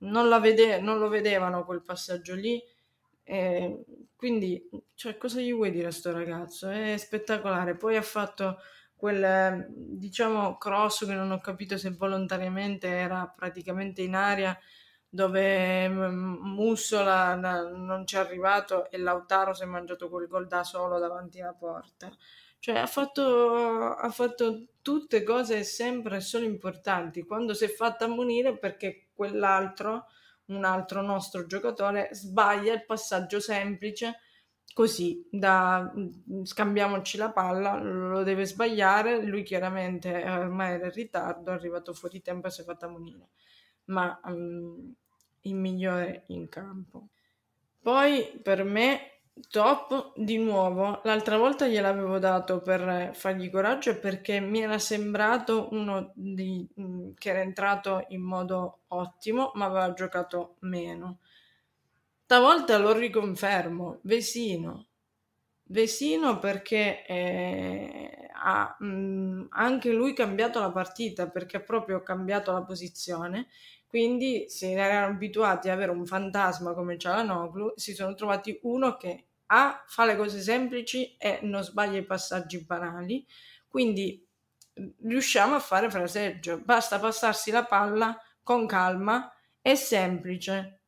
non, 0.00 0.28
vede, 0.42 0.78
non 0.78 0.98
lo 0.98 1.08
vedevano 1.08 1.64
quel 1.64 1.82
passaggio 1.82 2.34
lì 2.34 2.62
eh, 3.24 3.84
quindi, 4.16 4.68
cioè, 4.94 5.16
cosa 5.16 5.40
gli 5.40 5.52
vuoi 5.52 5.70
dire 5.70 5.88
a 5.88 5.90
sto 5.90 6.12
ragazzo? 6.12 6.68
È 6.68 6.96
spettacolare. 6.96 7.76
Poi 7.76 7.96
ha 7.96 8.02
fatto 8.02 8.58
quel, 8.94 9.66
diciamo, 9.68 10.56
cross 10.58 11.06
che 11.06 11.14
non 11.14 11.32
ho 11.32 11.40
capito 11.40 11.76
se 11.76 11.90
volontariamente 11.90 12.86
era 12.88 13.26
praticamente 13.26 14.02
in 14.02 14.14
aria 14.14 14.56
dove 15.08 15.88
mm, 15.88 16.54
Mussola 16.54 17.34
non 17.34 18.06
ci 18.06 18.16
è 18.16 18.18
arrivato 18.18 18.90
e 18.90 18.96
Lautaro 18.98 19.52
si 19.52 19.62
è 19.62 19.66
mangiato 19.66 20.08
quel 20.08 20.26
gol 20.26 20.46
da 20.46 20.64
solo 20.64 20.98
davanti 20.98 21.40
alla 21.40 21.52
porta. 21.52 22.10
Cioè 22.58 22.78
ha 22.78 22.86
fatto, 22.86 23.92
ha 23.94 24.10
fatto 24.10 24.68
tutte 24.80 25.22
cose 25.24 25.64
sempre 25.64 26.20
solo 26.20 26.44
importanti. 26.44 27.24
Quando 27.24 27.54
si 27.54 27.64
è 27.64 27.68
fatta 27.68 28.04
ammonire 28.04 28.56
perché 28.56 29.08
quell'altro 29.12 30.06
un 30.46 30.64
altro 30.64 31.02
nostro 31.02 31.46
giocatore 31.46 32.08
sbaglia 32.12 32.72
il 32.72 32.84
passaggio 32.84 33.40
semplice 33.40 34.20
così 34.74 35.26
da 35.30 35.92
mm, 35.94 36.42
scambiamoci 36.44 37.16
la 37.16 37.30
palla 37.30 37.80
lo 37.80 38.22
deve 38.22 38.44
sbagliare 38.44 39.22
lui 39.22 39.42
chiaramente 39.42 40.24
ormai 40.28 40.74
era 40.74 40.86
in 40.86 40.92
ritardo 40.92 41.50
è 41.50 41.54
arrivato 41.54 41.92
fuori 41.92 42.22
tempo 42.22 42.46
e 42.46 42.50
si 42.50 42.62
è 42.62 42.64
fatta 42.64 42.88
munire 42.88 43.30
ma 43.84 44.20
um, 44.24 44.94
il 45.42 45.54
migliore 45.54 46.24
in 46.28 46.48
campo. 46.48 47.08
Poi 47.80 48.40
per 48.42 48.64
me 48.64 49.21
Top 49.48 50.12
di 50.14 50.36
nuovo, 50.36 51.00
l'altra 51.04 51.38
volta 51.38 51.66
gliel'avevo 51.66 52.18
dato 52.18 52.60
per 52.60 53.12
fargli 53.14 53.50
coraggio 53.50 53.98
perché 53.98 54.40
mi 54.40 54.60
era 54.60 54.78
sembrato 54.78 55.68
uno 55.72 56.12
di, 56.14 56.68
mm, 56.78 57.12
che 57.14 57.30
era 57.30 57.40
entrato 57.40 58.04
in 58.08 58.20
modo 58.20 58.80
ottimo 58.88 59.52
ma 59.54 59.66
aveva 59.66 59.94
giocato 59.94 60.56
meno. 60.60 61.20
Stavolta 62.24 62.76
lo 62.76 62.92
riconfermo, 62.92 64.00
Vesino. 64.02 64.88
Vesino 65.64 66.38
perché 66.38 67.06
eh, 67.06 68.28
ha 68.34 68.76
mh, 68.78 68.86
mm, 68.86 69.46
anche 69.50 69.92
lui 69.92 70.12
cambiato 70.12 70.60
la 70.60 70.70
partita 70.70 71.28
perché 71.30 71.56
ha 71.58 71.60
proprio 71.60 72.02
cambiato 72.02 72.52
la 72.52 72.62
posizione 72.62 73.48
quindi 73.92 74.46
se 74.48 74.72
erano 74.72 75.12
abituati 75.12 75.68
ad 75.68 75.74
avere 75.74 75.90
un 75.90 76.06
fantasma 76.06 76.72
come 76.72 76.96
Cialanoglu, 76.96 77.74
si 77.76 77.92
sono 77.92 78.14
trovati 78.14 78.58
uno 78.62 78.96
che 78.96 79.26
A 79.48 79.84
fa 79.86 80.06
le 80.06 80.16
cose 80.16 80.40
semplici 80.40 81.14
e 81.18 81.40
non 81.42 81.62
sbaglia 81.62 81.98
i 81.98 82.04
passaggi 82.06 82.64
banali, 82.64 83.26
quindi 83.68 84.26
riusciamo 85.02 85.54
a 85.56 85.58
fare 85.60 85.90
fraseggio, 85.90 86.62
basta 86.64 86.98
passarsi 86.98 87.50
la 87.50 87.66
palla 87.66 88.18
con 88.42 88.66
calma, 88.66 89.30
è 89.60 89.74
semplice. 89.74 90.80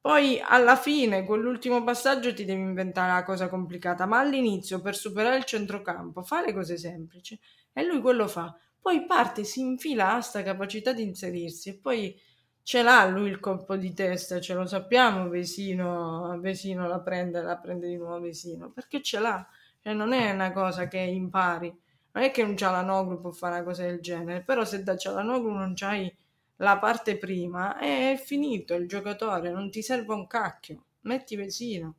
Poi 0.00 0.40
alla 0.44 0.74
fine, 0.74 1.24
con 1.24 1.40
l'ultimo 1.40 1.84
passaggio, 1.84 2.34
ti 2.34 2.44
devi 2.44 2.60
inventare 2.60 3.12
la 3.12 3.22
cosa 3.22 3.48
complicata, 3.48 4.04
ma 4.04 4.18
all'inizio, 4.18 4.80
per 4.80 4.96
superare 4.96 5.36
il 5.36 5.44
centrocampo, 5.44 6.24
fa 6.24 6.44
le 6.44 6.52
cose 6.52 6.76
semplici 6.76 7.38
e 7.72 7.84
lui 7.84 8.00
quello 8.00 8.26
fa. 8.26 8.52
Poi 8.80 9.06
parte, 9.06 9.44
si 9.44 9.60
infila 9.60 10.14
a 10.14 10.20
sta 10.20 10.42
capacità 10.42 10.92
di 10.92 11.04
inserirsi 11.04 11.68
e 11.68 11.78
poi 11.78 12.20
ce 12.62 12.82
l'ha 12.82 13.06
lui 13.06 13.28
il 13.28 13.40
colpo 13.40 13.76
di 13.76 13.92
testa, 13.92 14.40
ce 14.40 14.54
lo 14.54 14.66
sappiamo, 14.66 15.28
Vesino, 15.28 16.38
Vesino 16.40 16.86
la 16.86 17.00
prende, 17.00 17.42
la 17.42 17.56
prende 17.56 17.88
di 17.88 17.96
nuovo 17.96 18.20
Vesino, 18.20 18.70
perché 18.70 19.02
ce 19.02 19.18
l'ha, 19.18 19.46
cioè 19.80 19.92
non 19.92 20.12
è 20.12 20.30
una 20.32 20.52
cosa 20.52 20.88
che 20.88 20.98
impari, 20.98 21.68
non 22.12 22.24
è 22.24 22.30
che 22.30 22.42
un 22.42 22.56
Cialanoglu 22.56 23.20
può 23.20 23.30
fare 23.30 23.56
una 23.56 23.64
cosa 23.64 23.82
del 23.84 24.00
genere, 24.00 24.42
però 24.42 24.64
se 24.64 24.82
da 24.82 24.96
Cialanoglu 24.96 25.50
non 25.50 25.74
c'hai 25.74 26.14
la 26.56 26.78
parte 26.78 27.18
prima, 27.18 27.78
è 27.78 28.20
finito 28.22 28.74
il 28.74 28.86
giocatore, 28.86 29.50
non 29.50 29.70
ti 29.70 29.82
serve 29.82 30.14
un 30.14 30.26
cacchio, 30.26 30.84
metti 31.02 31.36
Vesino. 31.36 31.94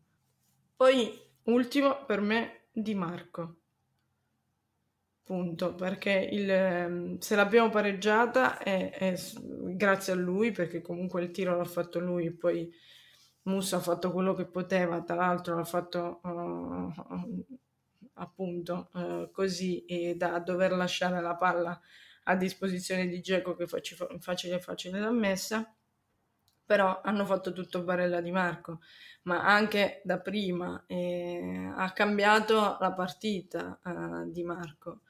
Poi, 0.76 1.20
ultimo 1.44 2.06
per 2.06 2.22
me, 2.22 2.62
Di 2.72 2.96
Marco 2.96 3.63
punto, 5.24 5.74
perché 5.76 6.12
il, 6.12 6.50
ehm, 6.50 7.18
se 7.20 7.36
l'abbiamo 7.36 7.70
pareggiata 7.70 8.58
è, 8.60 8.92
è, 8.92 9.20
grazie 9.76 10.14
a 10.14 10.16
lui, 10.16 10.52
perché 10.52 10.82
comunque 10.82 11.22
il 11.24 11.32
tiro 11.32 11.56
l'ha 11.58 11.64
fatto 11.66 12.00
lui, 12.00 12.32
poi 12.32 12.72
Musso 13.44 13.76
ha 13.76 13.80
fatto 13.80 14.12
quello 14.12 14.34
che 14.34 14.46
poteva, 14.46 15.02
tra 15.02 15.16
l'altro 15.16 15.56
l'ha 15.56 15.64
fatto 15.64 16.20
uh, 16.24 17.46
appunto 18.16 18.90
uh, 18.94 19.32
così 19.32 20.14
da 20.16 20.40
dover 20.40 20.72
lasciare 20.72 21.22
la 21.22 21.36
palla 21.36 21.80
a 22.26 22.36
disposizione 22.36 23.08
di 23.08 23.22
Geco 23.22 23.56
che 23.56 23.68
facile 23.68 24.08
facile, 24.20 24.60
facile 24.60 25.00
l'ha 25.00 25.12
messa 25.12 25.76
però 26.66 27.02
hanno 27.04 27.26
fatto 27.26 27.52
tutto 27.52 27.84
Barella 27.84 28.22
di 28.22 28.32
Marco 28.32 28.80
ma 29.24 29.44
anche 29.46 30.02
da 30.04 30.20
prima 30.20 30.84
eh, 30.88 31.72
ha 31.76 31.92
cambiato 31.92 32.78
la 32.80 32.92
partita 32.94 33.80
uh, 33.84 34.30
di 34.30 34.44
Marco. 34.44 35.02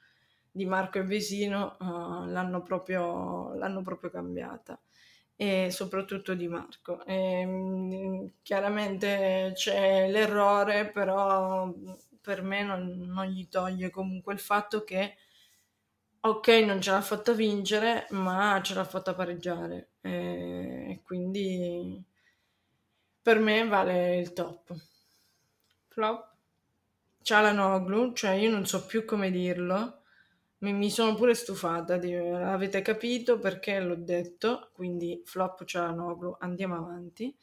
Di 0.50 0.66
Marco 0.66 0.98
e 0.98 1.02
Vesino 1.02 1.76
uh, 1.80 2.26
l'hanno, 2.26 2.62
proprio, 2.62 3.54
l'hanno, 3.54 3.82
proprio, 3.82 4.10
cambiata. 4.10 4.80
E 5.36 5.70
soprattutto 5.70 6.34
di 6.34 6.46
Marco. 6.46 7.04
E, 7.04 7.44
mh, 7.44 8.32
chiaramente 8.42 9.52
c'è 9.54 10.08
l'errore, 10.08 10.90
però 10.90 11.72
per 12.20 12.42
me 12.42 12.62
non, 12.62 12.86
non, 13.06 13.26
gli 13.26 13.48
toglie 13.48 13.90
comunque 13.90 14.32
il 14.32 14.38
fatto 14.38 14.84
che 14.84 15.16
ok, 16.20 16.48
non 16.64 16.80
ce 16.80 16.90
l'ha 16.92 17.00
fatta 17.02 17.32
vincere, 17.32 18.06
ma 18.10 18.60
ce 18.62 18.74
l'ha 18.74 18.84
fatta 18.84 19.14
pareggiare. 19.14 19.90
E 20.00 21.00
quindi 21.04 22.02
per 23.24 23.38
me 23.40 23.66
vale 23.66 24.18
il 24.18 24.32
top. 24.34 24.72
Flop? 25.88 26.32
Cialanoglu, 27.22 28.12
cioè 28.12 28.32
io 28.32 28.50
non 28.50 28.66
so 28.66 28.84
più 28.84 29.04
come 29.04 29.30
dirlo 29.30 30.02
mi, 30.64 30.72
mi 30.72 30.90
sono 30.90 31.14
pure 31.14 31.34
stufata, 31.34 31.98
di, 31.98 32.14
avete 32.14 32.80
capito 32.82 33.38
perché 33.38 33.78
l'ho 33.80 33.96
detto, 33.96 34.70
quindi 34.72 35.22
flop 35.24 35.64
Cialanoglu, 35.64 36.36
andiamo 36.40 36.76
avanti, 36.76 37.34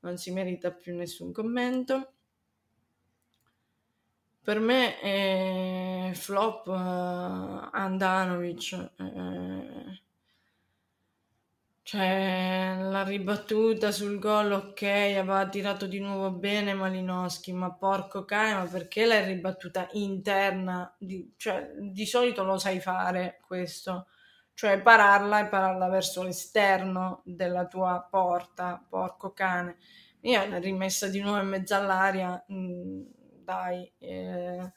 non 0.00 0.16
si 0.16 0.32
merita 0.32 0.72
più 0.72 0.96
nessun 0.96 1.32
commento. 1.32 2.12
Per 4.42 4.58
me 4.58 4.98
è 4.98 6.10
flop 6.14 6.66
uh, 6.66 7.68
Andanovic, 7.72 8.90
eh, 8.96 10.02
cioè, 11.92 12.76
la 12.80 13.02
ribattuta 13.04 13.90
sul 13.92 14.18
gol, 14.18 14.50
ok, 14.52 14.82
aveva 14.82 15.46
tirato 15.48 15.86
di 15.86 15.98
nuovo 16.00 16.30
bene 16.32 16.72
Malinowski, 16.72 17.52
ma 17.52 17.70
porco 17.74 18.24
cane, 18.24 18.54
ma 18.54 18.64
perché 18.64 19.04
l'hai 19.04 19.26
ribattuta 19.26 19.86
interna? 19.92 20.94
Di, 20.98 21.34
cioè, 21.36 21.70
di 21.78 22.06
solito 22.06 22.44
lo 22.44 22.56
sai 22.58 22.80
fare 22.80 23.40
questo. 23.46 24.06
cioè 24.54 24.80
pararla 24.82 25.40
e 25.40 25.48
pararla 25.48 25.88
verso 25.88 26.22
l'esterno 26.22 27.22
della 27.24 27.66
tua 27.66 28.06
porta, 28.10 28.84
porco 28.88 29.32
cane. 29.32 29.78
Io 30.22 30.46
l'ho 30.46 30.58
rimessa 30.60 31.08
di 31.08 31.20
nuovo 31.20 31.40
in 31.40 31.48
mezzo 31.48 31.74
all'aria, 31.74 32.42
mm, 32.52 33.02
dai, 33.44 33.92
eh, 33.98 34.72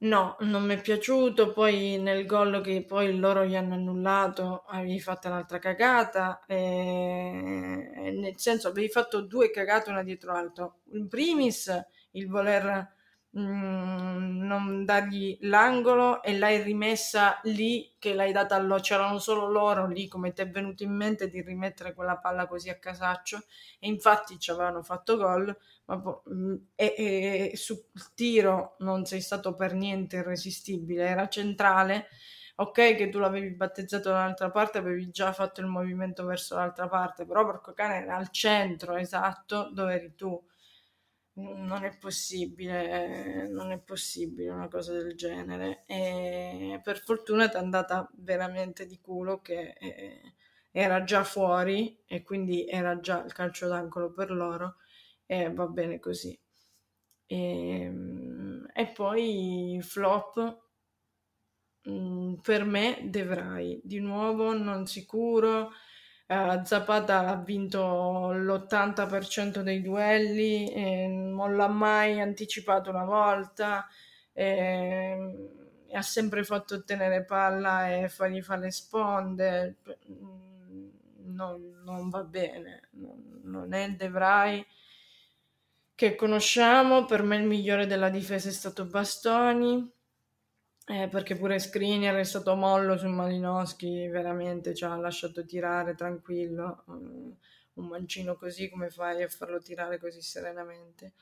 no, 0.00 0.36
non 0.40 0.64
mi 0.64 0.74
è 0.74 0.80
piaciuto, 0.80 1.52
poi 1.52 1.98
nel 1.98 2.24
gol 2.26 2.60
che 2.62 2.84
poi 2.84 3.16
loro 3.18 3.44
gli 3.44 3.54
hanno 3.56 3.74
annullato 3.74 4.64
avevi 4.66 4.98
fatto 5.00 5.28
un'altra 5.28 5.58
cagata, 5.58 6.42
eh, 6.46 8.12
nel 8.14 8.38
senso 8.38 8.68
avevi 8.68 8.88
fatto 8.88 9.20
due 9.22 9.50
cagate 9.50 9.90
una 9.90 10.02
dietro 10.02 10.32
l'altra. 10.32 10.72
In 10.92 11.08
primis 11.08 11.70
il 12.12 12.28
voler 12.28 12.98
Mm, 13.38 14.42
non 14.44 14.84
dargli 14.84 15.38
l'angolo 15.42 16.20
e 16.20 16.36
l'hai 16.36 16.60
rimessa 16.64 17.38
lì 17.44 17.94
che 17.96 18.12
l'hai 18.12 18.32
data 18.32 18.56
a 18.56 18.58
loro, 18.58 18.80
c'erano 18.80 19.18
solo 19.20 19.46
loro 19.48 19.86
lì 19.86 20.08
come 20.08 20.32
ti 20.32 20.42
è 20.42 20.50
venuto 20.50 20.82
in 20.82 20.90
mente 20.96 21.28
di 21.28 21.40
rimettere 21.40 21.94
quella 21.94 22.16
palla 22.16 22.48
così 22.48 22.70
a 22.70 22.78
casaccio 22.80 23.44
e 23.78 23.86
infatti 23.86 24.36
ci 24.40 24.50
avevano 24.50 24.82
fatto 24.82 25.16
gol 25.16 25.56
e, 26.76 27.50
e, 27.52 27.56
sul 27.56 27.84
tiro 28.14 28.76
non 28.80 29.04
sei 29.04 29.20
stato 29.20 29.54
per 29.54 29.74
niente 29.74 30.16
irresistibile 30.16 31.06
era 31.06 31.28
centrale. 31.28 32.08
Ok 32.56 32.94
che 32.96 33.08
tu 33.08 33.18
l'avevi 33.18 33.50
battezzato 33.54 34.10
dall'altra 34.10 34.50
parte 34.50 34.78
avevi 34.78 35.10
già 35.10 35.32
fatto 35.32 35.60
il 35.60 35.66
movimento 35.66 36.24
verso 36.26 36.56
l'altra 36.56 36.88
parte 36.88 37.24
però 37.24 37.44
porco 37.44 37.72
cane 37.72 38.02
era 38.02 38.16
al 38.16 38.28
centro 38.30 38.96
esatto 38.96 39.70
dove 39.72 39.94
eri 39.94 40.14
tu. 40.14 40.42
Non 41.34 41.84
è 41.84 41.96
possibile, 41.96 43.48
non 43.48 43.70
è 43.72 43.78
possibile 43.78 44.50
una 44.50 44.68
cosa 44.68 44.92
del 44.92 45.14
genere. 45.16 45.84
E 45.86 46.80
per 46.82 46.98
fortuna 47.02 47.48
ti 47.48 47.56
è 47.56 47.58
andata 47.58 48.08
veramente 48.16 48.84
di 48.86 48.98
culo 49.00 49.40
che 49.40 49.74
eh, 49.78 50.34
era 50.70 51.02
già 51.04 51.24
fuori 51.24 51.98
e 52.06 52.22
quindi 52.22 52.66
era 52.68 53.00
già 53.00 53.24
il 53.24 53.32
calcio 53.32 53.68
d'angolo 53.68 54.12
per 54.12 54.30
loro 54.30 54.76
e 55.30 55.48
va 55.52 55.66
bene 55.68 56.00
così. 56.00 56.36
E, 57.26 57.82
ehm, 57.82 58.68
e 58.74 58.86
poi 58.88 59.78
flop 59.80 60.58
mm, 61.88 62.34
per 62.42 62.64
me 62.64 62.98
Devrai 63.04 63.80
di 63.84 64.00
nuovo 64.00 64.52
non 64.56 64.86
sicuro. 64.86 65.70
Uh, 66.26 66.64
Zapata 66.64 67.26
ha 67.28 67.36
vinto 67.36 68.32
l'80% 68.32 69.62
dei 69.62 69.80
duelli, 69.82 70.72
e 70.72 71.06
non 71.08 71.56
l'ha 71.56 71.68
mai 71.68 72.20
anticipato 72.20 72.90
una 72.90 73.04
volta, 73.04 73.86
e, 74.32 74.54
e 75.88 75.96
ha 75.96 76.02
sempre 76.02 76.44
fatto 76.44 76.76
ottenere 76.76 77.24
palla 77.24 77.90
e 77.90 78.08
fargli 78.08 78.42
fare 78.42 78.62
le 78.62 78.70
sponde. 78.70 79.76
Non, 81.24 81.80
non 81.84 82.08
va 82.10 82.22
bene, 82.24 82.88
non, 82.92 83.40
non 83.44 83.72
è 83.72 83.84
il 83.84 83.96
De 83.96 84.08
Vrij 84.08 84.64
che 86.00 86.14
conosciamo. 86.14 87.04
Per 87.04 87.22
me 87.22 87.36
il 87.36 87.42
migliore 87.42 87.86
della 87.86 88.08
difesa 88.08 88.48
è 88.48 88.52
stato 88.52 88.86
Bastoni 88.86 89.86
eh, 90.86 91.08
perché 91.08 91.36
pure 91.36 91.58
Skriniar 91.58 92.16
è 92.16 92.24
stato 92.24 92.54
mollo 92.54 92.96
su 92.96 93.06
Malinowski, 93.06 94.08
veramente 94.08 94.74
ci 94.74 94.84
ha 94.84 94.96
lasciato 94.96 95.44
tirare 95.44 95.94
tranquillo. 95.94 96.84
Un 96.86 97.86
mancino 97.86 98.34
così 98.36 98.70
come 98.70 98.88
fai 98.88 99.22
a 99.22 99.28
farlo 99.28 99.60
tirare 99.60 99.98
così 99.98 100.22
serenamente? 100.22 101.12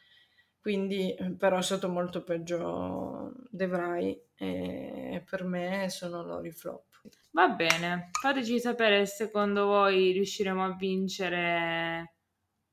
Quindi, 0.60 1.12
però 1.36 1.58
è 1.58 1.62
stato 1.62 1.88
molto 1.88 2.22
peggio 2.22 3.32
De 3.50 3.66
Vrij 3.66 4.16
e 4.36 5.24
per 5.28 5.42
me 5.42 5.88
sono 5.90 6.22
loro 6.22 6.48
flop. 6.52 6.84
Va 7.32 7.48
bene, 7.48 8.10
fateci 8.12 8.60
sapere 8.60 9.06
se 9.06 9.24
secondo 9.24 9.66
voi 9.66 10.12
riusciremo 10.12 10.64
a 10.64 10.76
vincere 10.76 12.14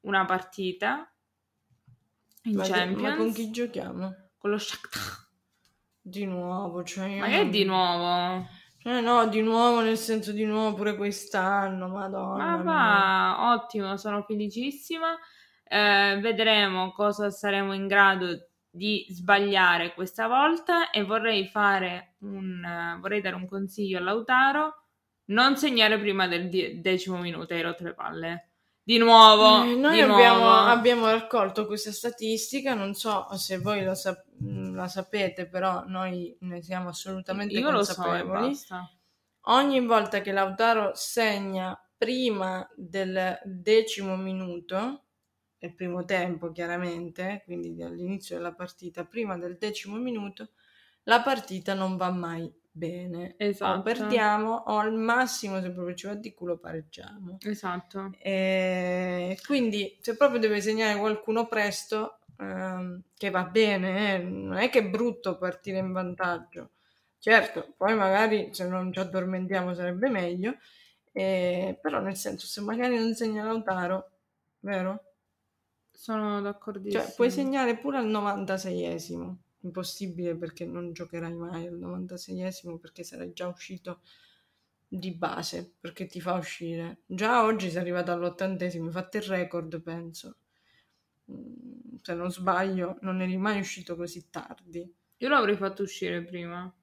una 0.01 0.23
partita 0.25 1.09
in 2.45 2.55
ma 2.55 2.63
Champions. 2.63 3.01
ma 3.01 3.15
con 3.15 3.31
chi 3.31 3.51
giochiamo? 3.51 4.15
Con 4.37 4.49
lo 4.49 4.57
Shakhtar. 4.57 5.27
Di 6.01 6.25
nuovo, 6.25 6.83
cioè... 6.83 7.19
Ma 7.19 7.27
che 7.27 7.41
è 7.41 7.49
di 7.49 7.63
nuovo? 7.63 8.47
Cioè 8.77 9.01
no, 9.01 9.27
di 9.27 9.41
nuovo 9.41 9.81
nel 9.81 9.97
senso 9.97 10.31
di 10.31 10.45
nuovo 10.45 10.75
pure 10.75 10.95
quest'anno, 10.95 11.87
madonna. 11.87 12.57
Ma 12.57 12.63
va, 12.63 13.53
ottimo, 13.53 13.97
sono 13.97 14.21
felicissima. 14.21 15.17
Eh, 15.63 16.19
vedremo 16.21 16.91
cosa 16.91 17.31
saremo 17.31 17.73
in 17.73 17.87
grado 17.87 18.49
di 18.69 19.05
sbagliare 19.09 19.93
questa 19.93 20.27
volta 20.27 20.91
e 20.91 21.03
vorrei 21.03 21.47
fare 21.47 22.15
un 22.19 22.97
vorrei 22.99 23.21
dare 23.21 23.35
un 23.35 23.47
consiglio 23.47 23.97
a 23.97 24.01
Lautaro 24.01 24.83
non 25.27 25.55
segnare 25.55 25.97
prima 25.97 26.27
del 26.27 26.49
decimo 26.81 27.17
minuto 27.17 27.53
hai 27.53 27.61
rotto 27.61 27.83
le 27.83 27.93
palle 27.93 28.49
di 28.87 28.99
nuovo, 28.99 29.63
eh, 29.63 29.73
noi 29.75 29.95
di 29.95 30.01
abbiamo, 30.01 30.39
nuovo. 30.41 30.57
abbiamo, 30.57 31.07
raccolto 31.07 31.65
questa 31.65 31.91
statistica, 31.91 32.75
non 32.75 32.93
so 32.93 33.27
se 33.35 33.57
voi 33.57 33.83
la, 33.83 33.95
sap- 33.95 34.27
la, 34.37 34.87
sapete, 34.87 35.47
però 35.47 35.83
noi 35.87 36.37
ne 36.41 36.61
siamo 36.61 36.89
assolutamente 36.89 37.55
Io 37.55 37.71
consapevoli. 37.71 38.49
Lo 38.49 38.53
so 38.53 38.89
Ogni 39.47 39.83
volta 39.83 40.21
che 40.21 40.31
Lautaro 40.31 40.91
segna 40.93 41.75
prima 41.97 42.67
del 42.75 43.39
decimo 43.43 44.15
minuto, 44.15 45.05
il 45.57 45.73
primo 45.73 46.05
tempo 46.05 46.51
chiaramente, 46.51 47.41
quindi 47.43 47.81
all'inizio 47.81 48.35
della 48.35 48.53
partita, 48.53 49.03
prima 49.03 49.35
del 49.35 49.57
decimo 49.57 49.97
minuto, 49.97 50.51
la 51.05 51.23
partita 51.23 51.73
non 51.73 51.97
va 51.97 52.11
mai 52.11 52.51
bene. 52.75 53.35
Esatto. 53.37 53.79
O 53.79 53.81
perdiamo 53.81 54.53
o 54.67 54.77
al 54.77 54.93
massimo 54.93 55.61
se 55.61 55.71
proprio 55.71 55.95
ci 55.95 56.07
va 56.07 56.13
di 56.13 56.33
culo 56.33 56.57
pareggiamo. 56.57 57.37
Esatto. 57.41 58.11
E 58.19 59.39
quindi 59.45 59.97
se 60.01 60.17
proprio 60.17 60.39
deve 60.39 60.59
segnare 60.59 60.99
qualcuno 60.99 61.47
presto, 61.47 62.19
ehm, 62.37 63.01
che 63.17 63.29
va 63.29 63.45
bene, 63.45 64.15
eh, 64.15 64.17
non 64.19 64.57
è 64.57 64.69
che 64.69 64.79
è 64.79 64.89
brutto 64.89 65.37
partire 65.37 65.77
in 65.77 65.93
vantaggio. 65.93 66.71
Certo, 67.17 67.73
poi 67.77 67.95
magari 67.95 68.49
se 68.53 68.67
non 68.67 68.91
ci 68.91 68.99
addormentiamo 68.99 69.73
sarebbe 69.73 70.09
meglio, 70.09 70.57
eh, 71.13 71.79
però 71.81 72.01
nel 72.01 72.17
senso 72.17 72.45
se 72.45 72.61
magari 72.61 72.97
non 72.97 73.15
segna 73.15 73.45
Lautaro, 73.45 74.11
vero? 74.59 75.03
Sono 75.91 76.41
d'accordissimo. 76.41 77.01
Cioè, 77.01 77.13
puoi 77.15 77.31
segnare 77.31 77.77
pure 77.77 77.97
al 77.97 78.07
96esimo 78.07 79.37
impossibile 79.65 80.35
perché 80.35 80.65
non 80.65 80.93
giocherai 80.93 81.33
mai 81.33 81.67
al 81.67 81.77
96esimo 81.77 82.77
perché 82.77 83.03
sarai 83.03 83.33
già 83.33 83.47
uscito 83.47 84.01
di 84.87 85.13
base 85.13 85.75
perché 85.79 86.05
ti 86.05 86.21
fa 86.21 86.33
uscire. 86.33 87.01
Già 87.05 87.43
oggi 87.43 87.69
sei 87.69 87.81
arrivato 87.81 88.11
all'ottantesimo, 88.11 88.85
hai 88.85 88.91
fatto 88.91 89.17
il 89.17 89.23
record, 89.23 89.81
penso. 89.81 90.37
Mm, 91.31 91.95
se 92.01 92.13
non 92.13 92.31
sbaglio, 92.31 92.97
non 93.01 93.21
eri 93.21 93.37
mai 93.37 93.59
uscito 93.59 93.95
così 93.95 94.29
tardi. 94.29 94.93
Io 95.17 95.29
l'avrei 95.29 95.55
fatto 95.55 95.83
uscire 95.83 96.23
prima. 96.23 96.73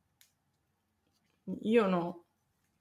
Io 1.63 1.87
no. 1.87 2.25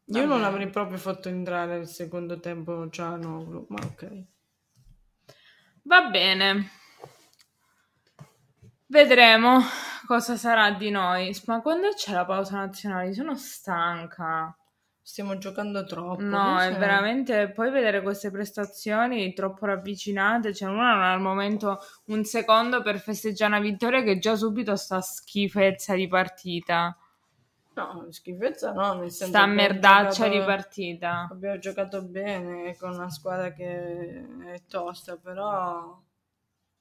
Io 0.06 0.26
non 0.26 0.42
l'avrei 0.42 0.70
proprio 0.70 0.98
fatto 0.98 1.30
entrare 1.30 1.78
nel 1.78 1.88
secondo 1.88 2.40
tempo 2.40 2.90
Cianoglu, 2.90 3.68
ma 3.70 3.80
ok. 3.86 4.24
Va 5.84 6.10
bene. 6.10 6.70
Vedremo 8.88 9.62
cosa 10.12 10.36
sarà 10.36 10.72
di 10.72 10.90
noi. 10.90 11.34
Ma 11.46 11.62
quando 11.62 11.88
c'è 11.94 12.12
la 12.12 12.26
pausa 12.26 12.58
nazionale? 12.58 13.14
Sono 13.14 13.34
stanca. 13.38 14.54
Stiamo 15.02 15.38
giocando 15.38 15.86
troppo. 15.86 16.22
No, 16.22 16.60
è 16.60 16.76
veramente. 16.76 17.50
Poi 17.52 17.72
vedere 17.72 18.02
queste 18.02 18.30
prestazioni 18.30 19.32
troppo 19.34 19.68
ravvicinate. 19.68 20.54
Cioè, 20.54 20.70
uno 20.70 20.82
non 20.82 21.02
ha 21.02 21.14
al 21.14 21.22
momento 21.22 21.80
un 22.08 22.26
secondo 22.26 22.82
per 22.82 23.00
festeggiare 23.00 23.54
una 23.54 23.62
vittoria 23.62 24.04
che 24.04 24.20
già 24.20 24.36
subito 24.36 24.76
sta 24.76 25.00
schifezza 25.00 25.96
di 25.96 26.10
partita. 26.10 26.94
No, 27.76 28.08
schifezza 28.10 28.74
no, 28.74 28.96
nel 28.96 29.12
senso 29.12 29.34
sta 29.34 29.46
merdaccia 29.46 30.26
giocato, 30.26 30.38
di 30.38 30.40
partita. 30.44 31.28
Abbiamo 31.32 31.58
giocato 31.58 32.04
bene 32.04 32.76
con 32.76 32.92
una 32.92 33.10
squadra 33.10 33.54
che 33.54 34.28
è 34.44 34.62
tosta, 34.68 35.16
però 35.16 35.98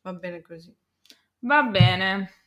va 0.02 0.12
bene 0.14 0.42
così. 0.42 0.74
Va 1.42 1.62
bene. 1.62 2.39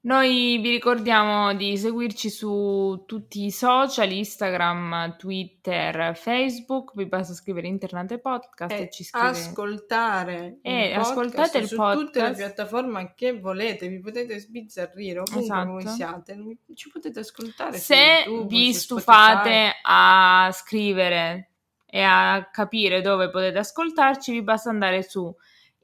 Noi 0.00 0.58
vi 0.58 0.70
ricordiamo 0.70 1.52
di 1.54 1.76
seguirci 1.76 2.30
su 2.30 3.02
tutti 3.04 3.44
i 3.44 3.50
social, 3.50 4.12
Instagram, 4.12 5.16
Twitter, 5.16 6.16
Facebook, 6.16 6.92
vi 6.94 7.06
basta 7.06 7.34
scrivere 7.34 7.66
internet 7.66 8.18
podcast 8.18 8.72
e, 8.72 8.82
e 8.82 8.90
ci 8.90 9.02
scrivete. 9.02 9.38
Ascoltare 9.40 10.58
e 10.62 10.94
ascoltate 10.94 11.58
il 11.58 11.66
su 11.66 11.74
podcast. 11.74 12.06
tutte 12.06 12.22
le 12.22 12.32
piattaforme 12.32 13.12
che 13.16 13.40
volete, 13.40 13.88
vi 13.88 13.98
potete 13.98 14.38
sbizzarrire 14.38 15.18
ovunque 15.18 15.42
esatto. 15.42 15.70
voi 15.70 15.86
siate, 15.88 16.56
ci 16.74 16.90
potete 16.90 17.18
ascoltare. 17.18 17.76
Se 17.76 18.22
YouTube, 18.24 18.54
vi 18.54 18.72
stufate 18.72 19.80
a 19.82 20.48
scrivere 20.52 21.50
e 21.84 22.02
a 22.02 22.48
capire 22.52 23.00
dove 23.00 23.30
potete 23.30 23.58
ascoltarci, 23.58 24.30
vi 24.30 24.42
basta 24.42 24.70
andare 24.70 25.02
su 25.02 25.34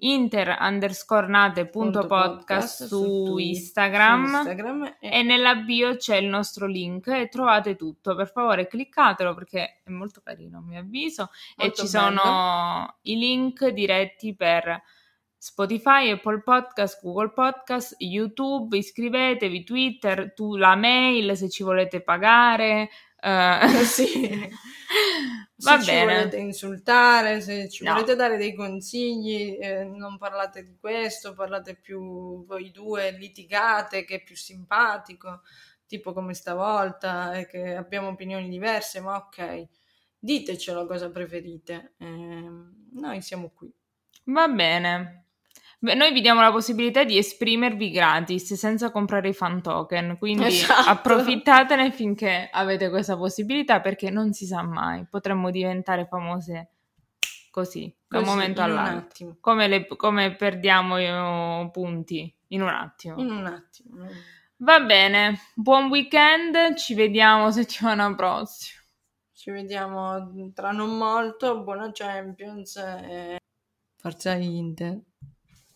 inter 0.05 0.57
underscore 0.61 1.27
nate 1.27 1.67
punto 1.67 2.07
podcast 2.07 2.85
su 2.85 3.37
Instagram, 3.38 4.27
su 4.27 4.37
Instagram 4.37 4.97
e... 5.01 5.23
nella 5.23 5.55
bio 5.57 5.97
c'è 5.97 6.17
il 6.17 6.27
nostro 6.27 6.67
link 6.67 7.07
e 7.09 7.29
trovate 7.29 7.75
tutto. 7.77 8.14
Per 8.14 8.31
favore 8.31 8.67
cliccatelo 8.67 9.35
perché 9.35 9.81
è 9.83 9.90
molto 9.90 10.21
carino 10.23 10.59
a 10.59 10.61
mio 10.61 10.81
avviso 10.81 11.31
Molto 11.57 11.83
e 11.83 11.87
ci 11.87 11.90
bello. 11.90 12.19
sono 12.19 12.97
i 13.03 13.17
link 13.17 13.67
diretti 13.69 14.35
per 14.35 14.83
Spotify, 15.38 16.11
Apple 16.11 16.40
Podcast, 16.43 17.03
Google 17.03 17.31
Podcast, 17.31 17.97
YouTube, 17.99 18.77
iscrivetevi, 18.77 19.64
Twitter, 19.64 20.33
tu, 20.35 20.57
la 20.57 20.75
mail 20.75 21.37
se 21.37 21.49
ci 21.51 21.62
volete 21.62 22.03
pagare. 22.03 22.88
Eh, 23.24 23.84
sì. 23.84 24.50
Va 25.62 25.76
se 25.76 25.80
ci 25.80 25.94
bene. 25.94 25.96
volete 25.96 26.37
insultare, 26.37 27.40
se 27.40 27.68
ci 27.70 27.84
No. 27.84 27.94
volete 27.94 28.14
dare 28.16 28.37
dei 28.37 28.54
consigli, 28.54 29.56
eh, 29.60 29.84
non 29.84 30.18
parlate 30.18 30.64
di 30.64 30.76
questo, 30.78 31.32
parlate 31.34 31.76
più 31.76 32.44
voi 32.44 32.70
due, 32.70 33.12
litigate, 33.12 34.04
che 34.04 34.16
è 34.16 34.22
più 34.22 34.37
simpatico, 34.37 35.42
tipo 35.87 36.12
come 36.12 36.34
stavolta, 36.34 37.32
e 37.38 37.46
che 37.46 37.74
abbiamo 37.76 38.08
opinioni 38.08 38.48
diverse, 38.48 39.00
ma 39.00 39.16
ok, 39.16 39.68
ditecelo 40.18 40.87
cosa 40.87 41.10
preferite. 41.10 41.94
Ehm, 41.98 42.90
noi 42.92 43.22
siamo 43.22 43.50
qui. 43.50 43.72
Va 44.38 44.44
bene. 44.48 45.23
Noi 45.92 46.12
vi 46.12 46.23
diamo 46.23 46.40
la 46.40 46.51
possibilità 46.51 47.05
di 47.05 47.18
esprimervi 47.18 47.90
gratis 47.90 48.55
senza 48.55 48.90
comprare 48.90 49.29
i 49.29 49.35
fan 49.35 49.61
token, 49.61 50.16
quindi 50.18 50.47
Esatto. 50.47 50.88
approfittatene 50.88 51.90
finché 51.90 52.49
avete 52.51 52.88
questa 52.88 53.16
possibilità 53.18 53.81
perché 53.81 54.09
non 54.09 54.33
si 54.33 54.47
sa 54.47 54.62
mai, 54.62 55.07
potremmo 55.09 55.51
diventare 55.51 56.07
famose 56.07 56.70
così, 57.51 57.94
da 58.09 58.20
un 58.20 58.25
momento 58.25 58.62
all'altro. 58.62 59.37
Come, 59.40 59.68
le- 59.68 59.87
come 59.87 60.35
perdiamo 60.35 60.97
eh, 60.97 61.68
punti 61.70 62.35
in 62.49 62.62
un 62.62 62.68
attimo. 62.68 63.20
In 63.20 63.31
un 63.31 63.44
attimo. 63.44 64.07
Va 64.57 64.81
bene, 64.81 65.38
buon 65.55 65.88
weekend, 65.88 66.75
ci 66.77 66.94
vediamo 66.94 67.51
settimana 67.51 68.14
prossima. 68.14 68.81
Ci 69.35 69.51
vediamo 69.51 70.33
tra 70.55 70.70
non 70.70 70.97
molto. 70.97 71.62
Buona 71.62 71.90
Champions. 71.92 72.77
E... 72.77 73.37
Forza 73.97 74.33
Inter. 74.33 74.99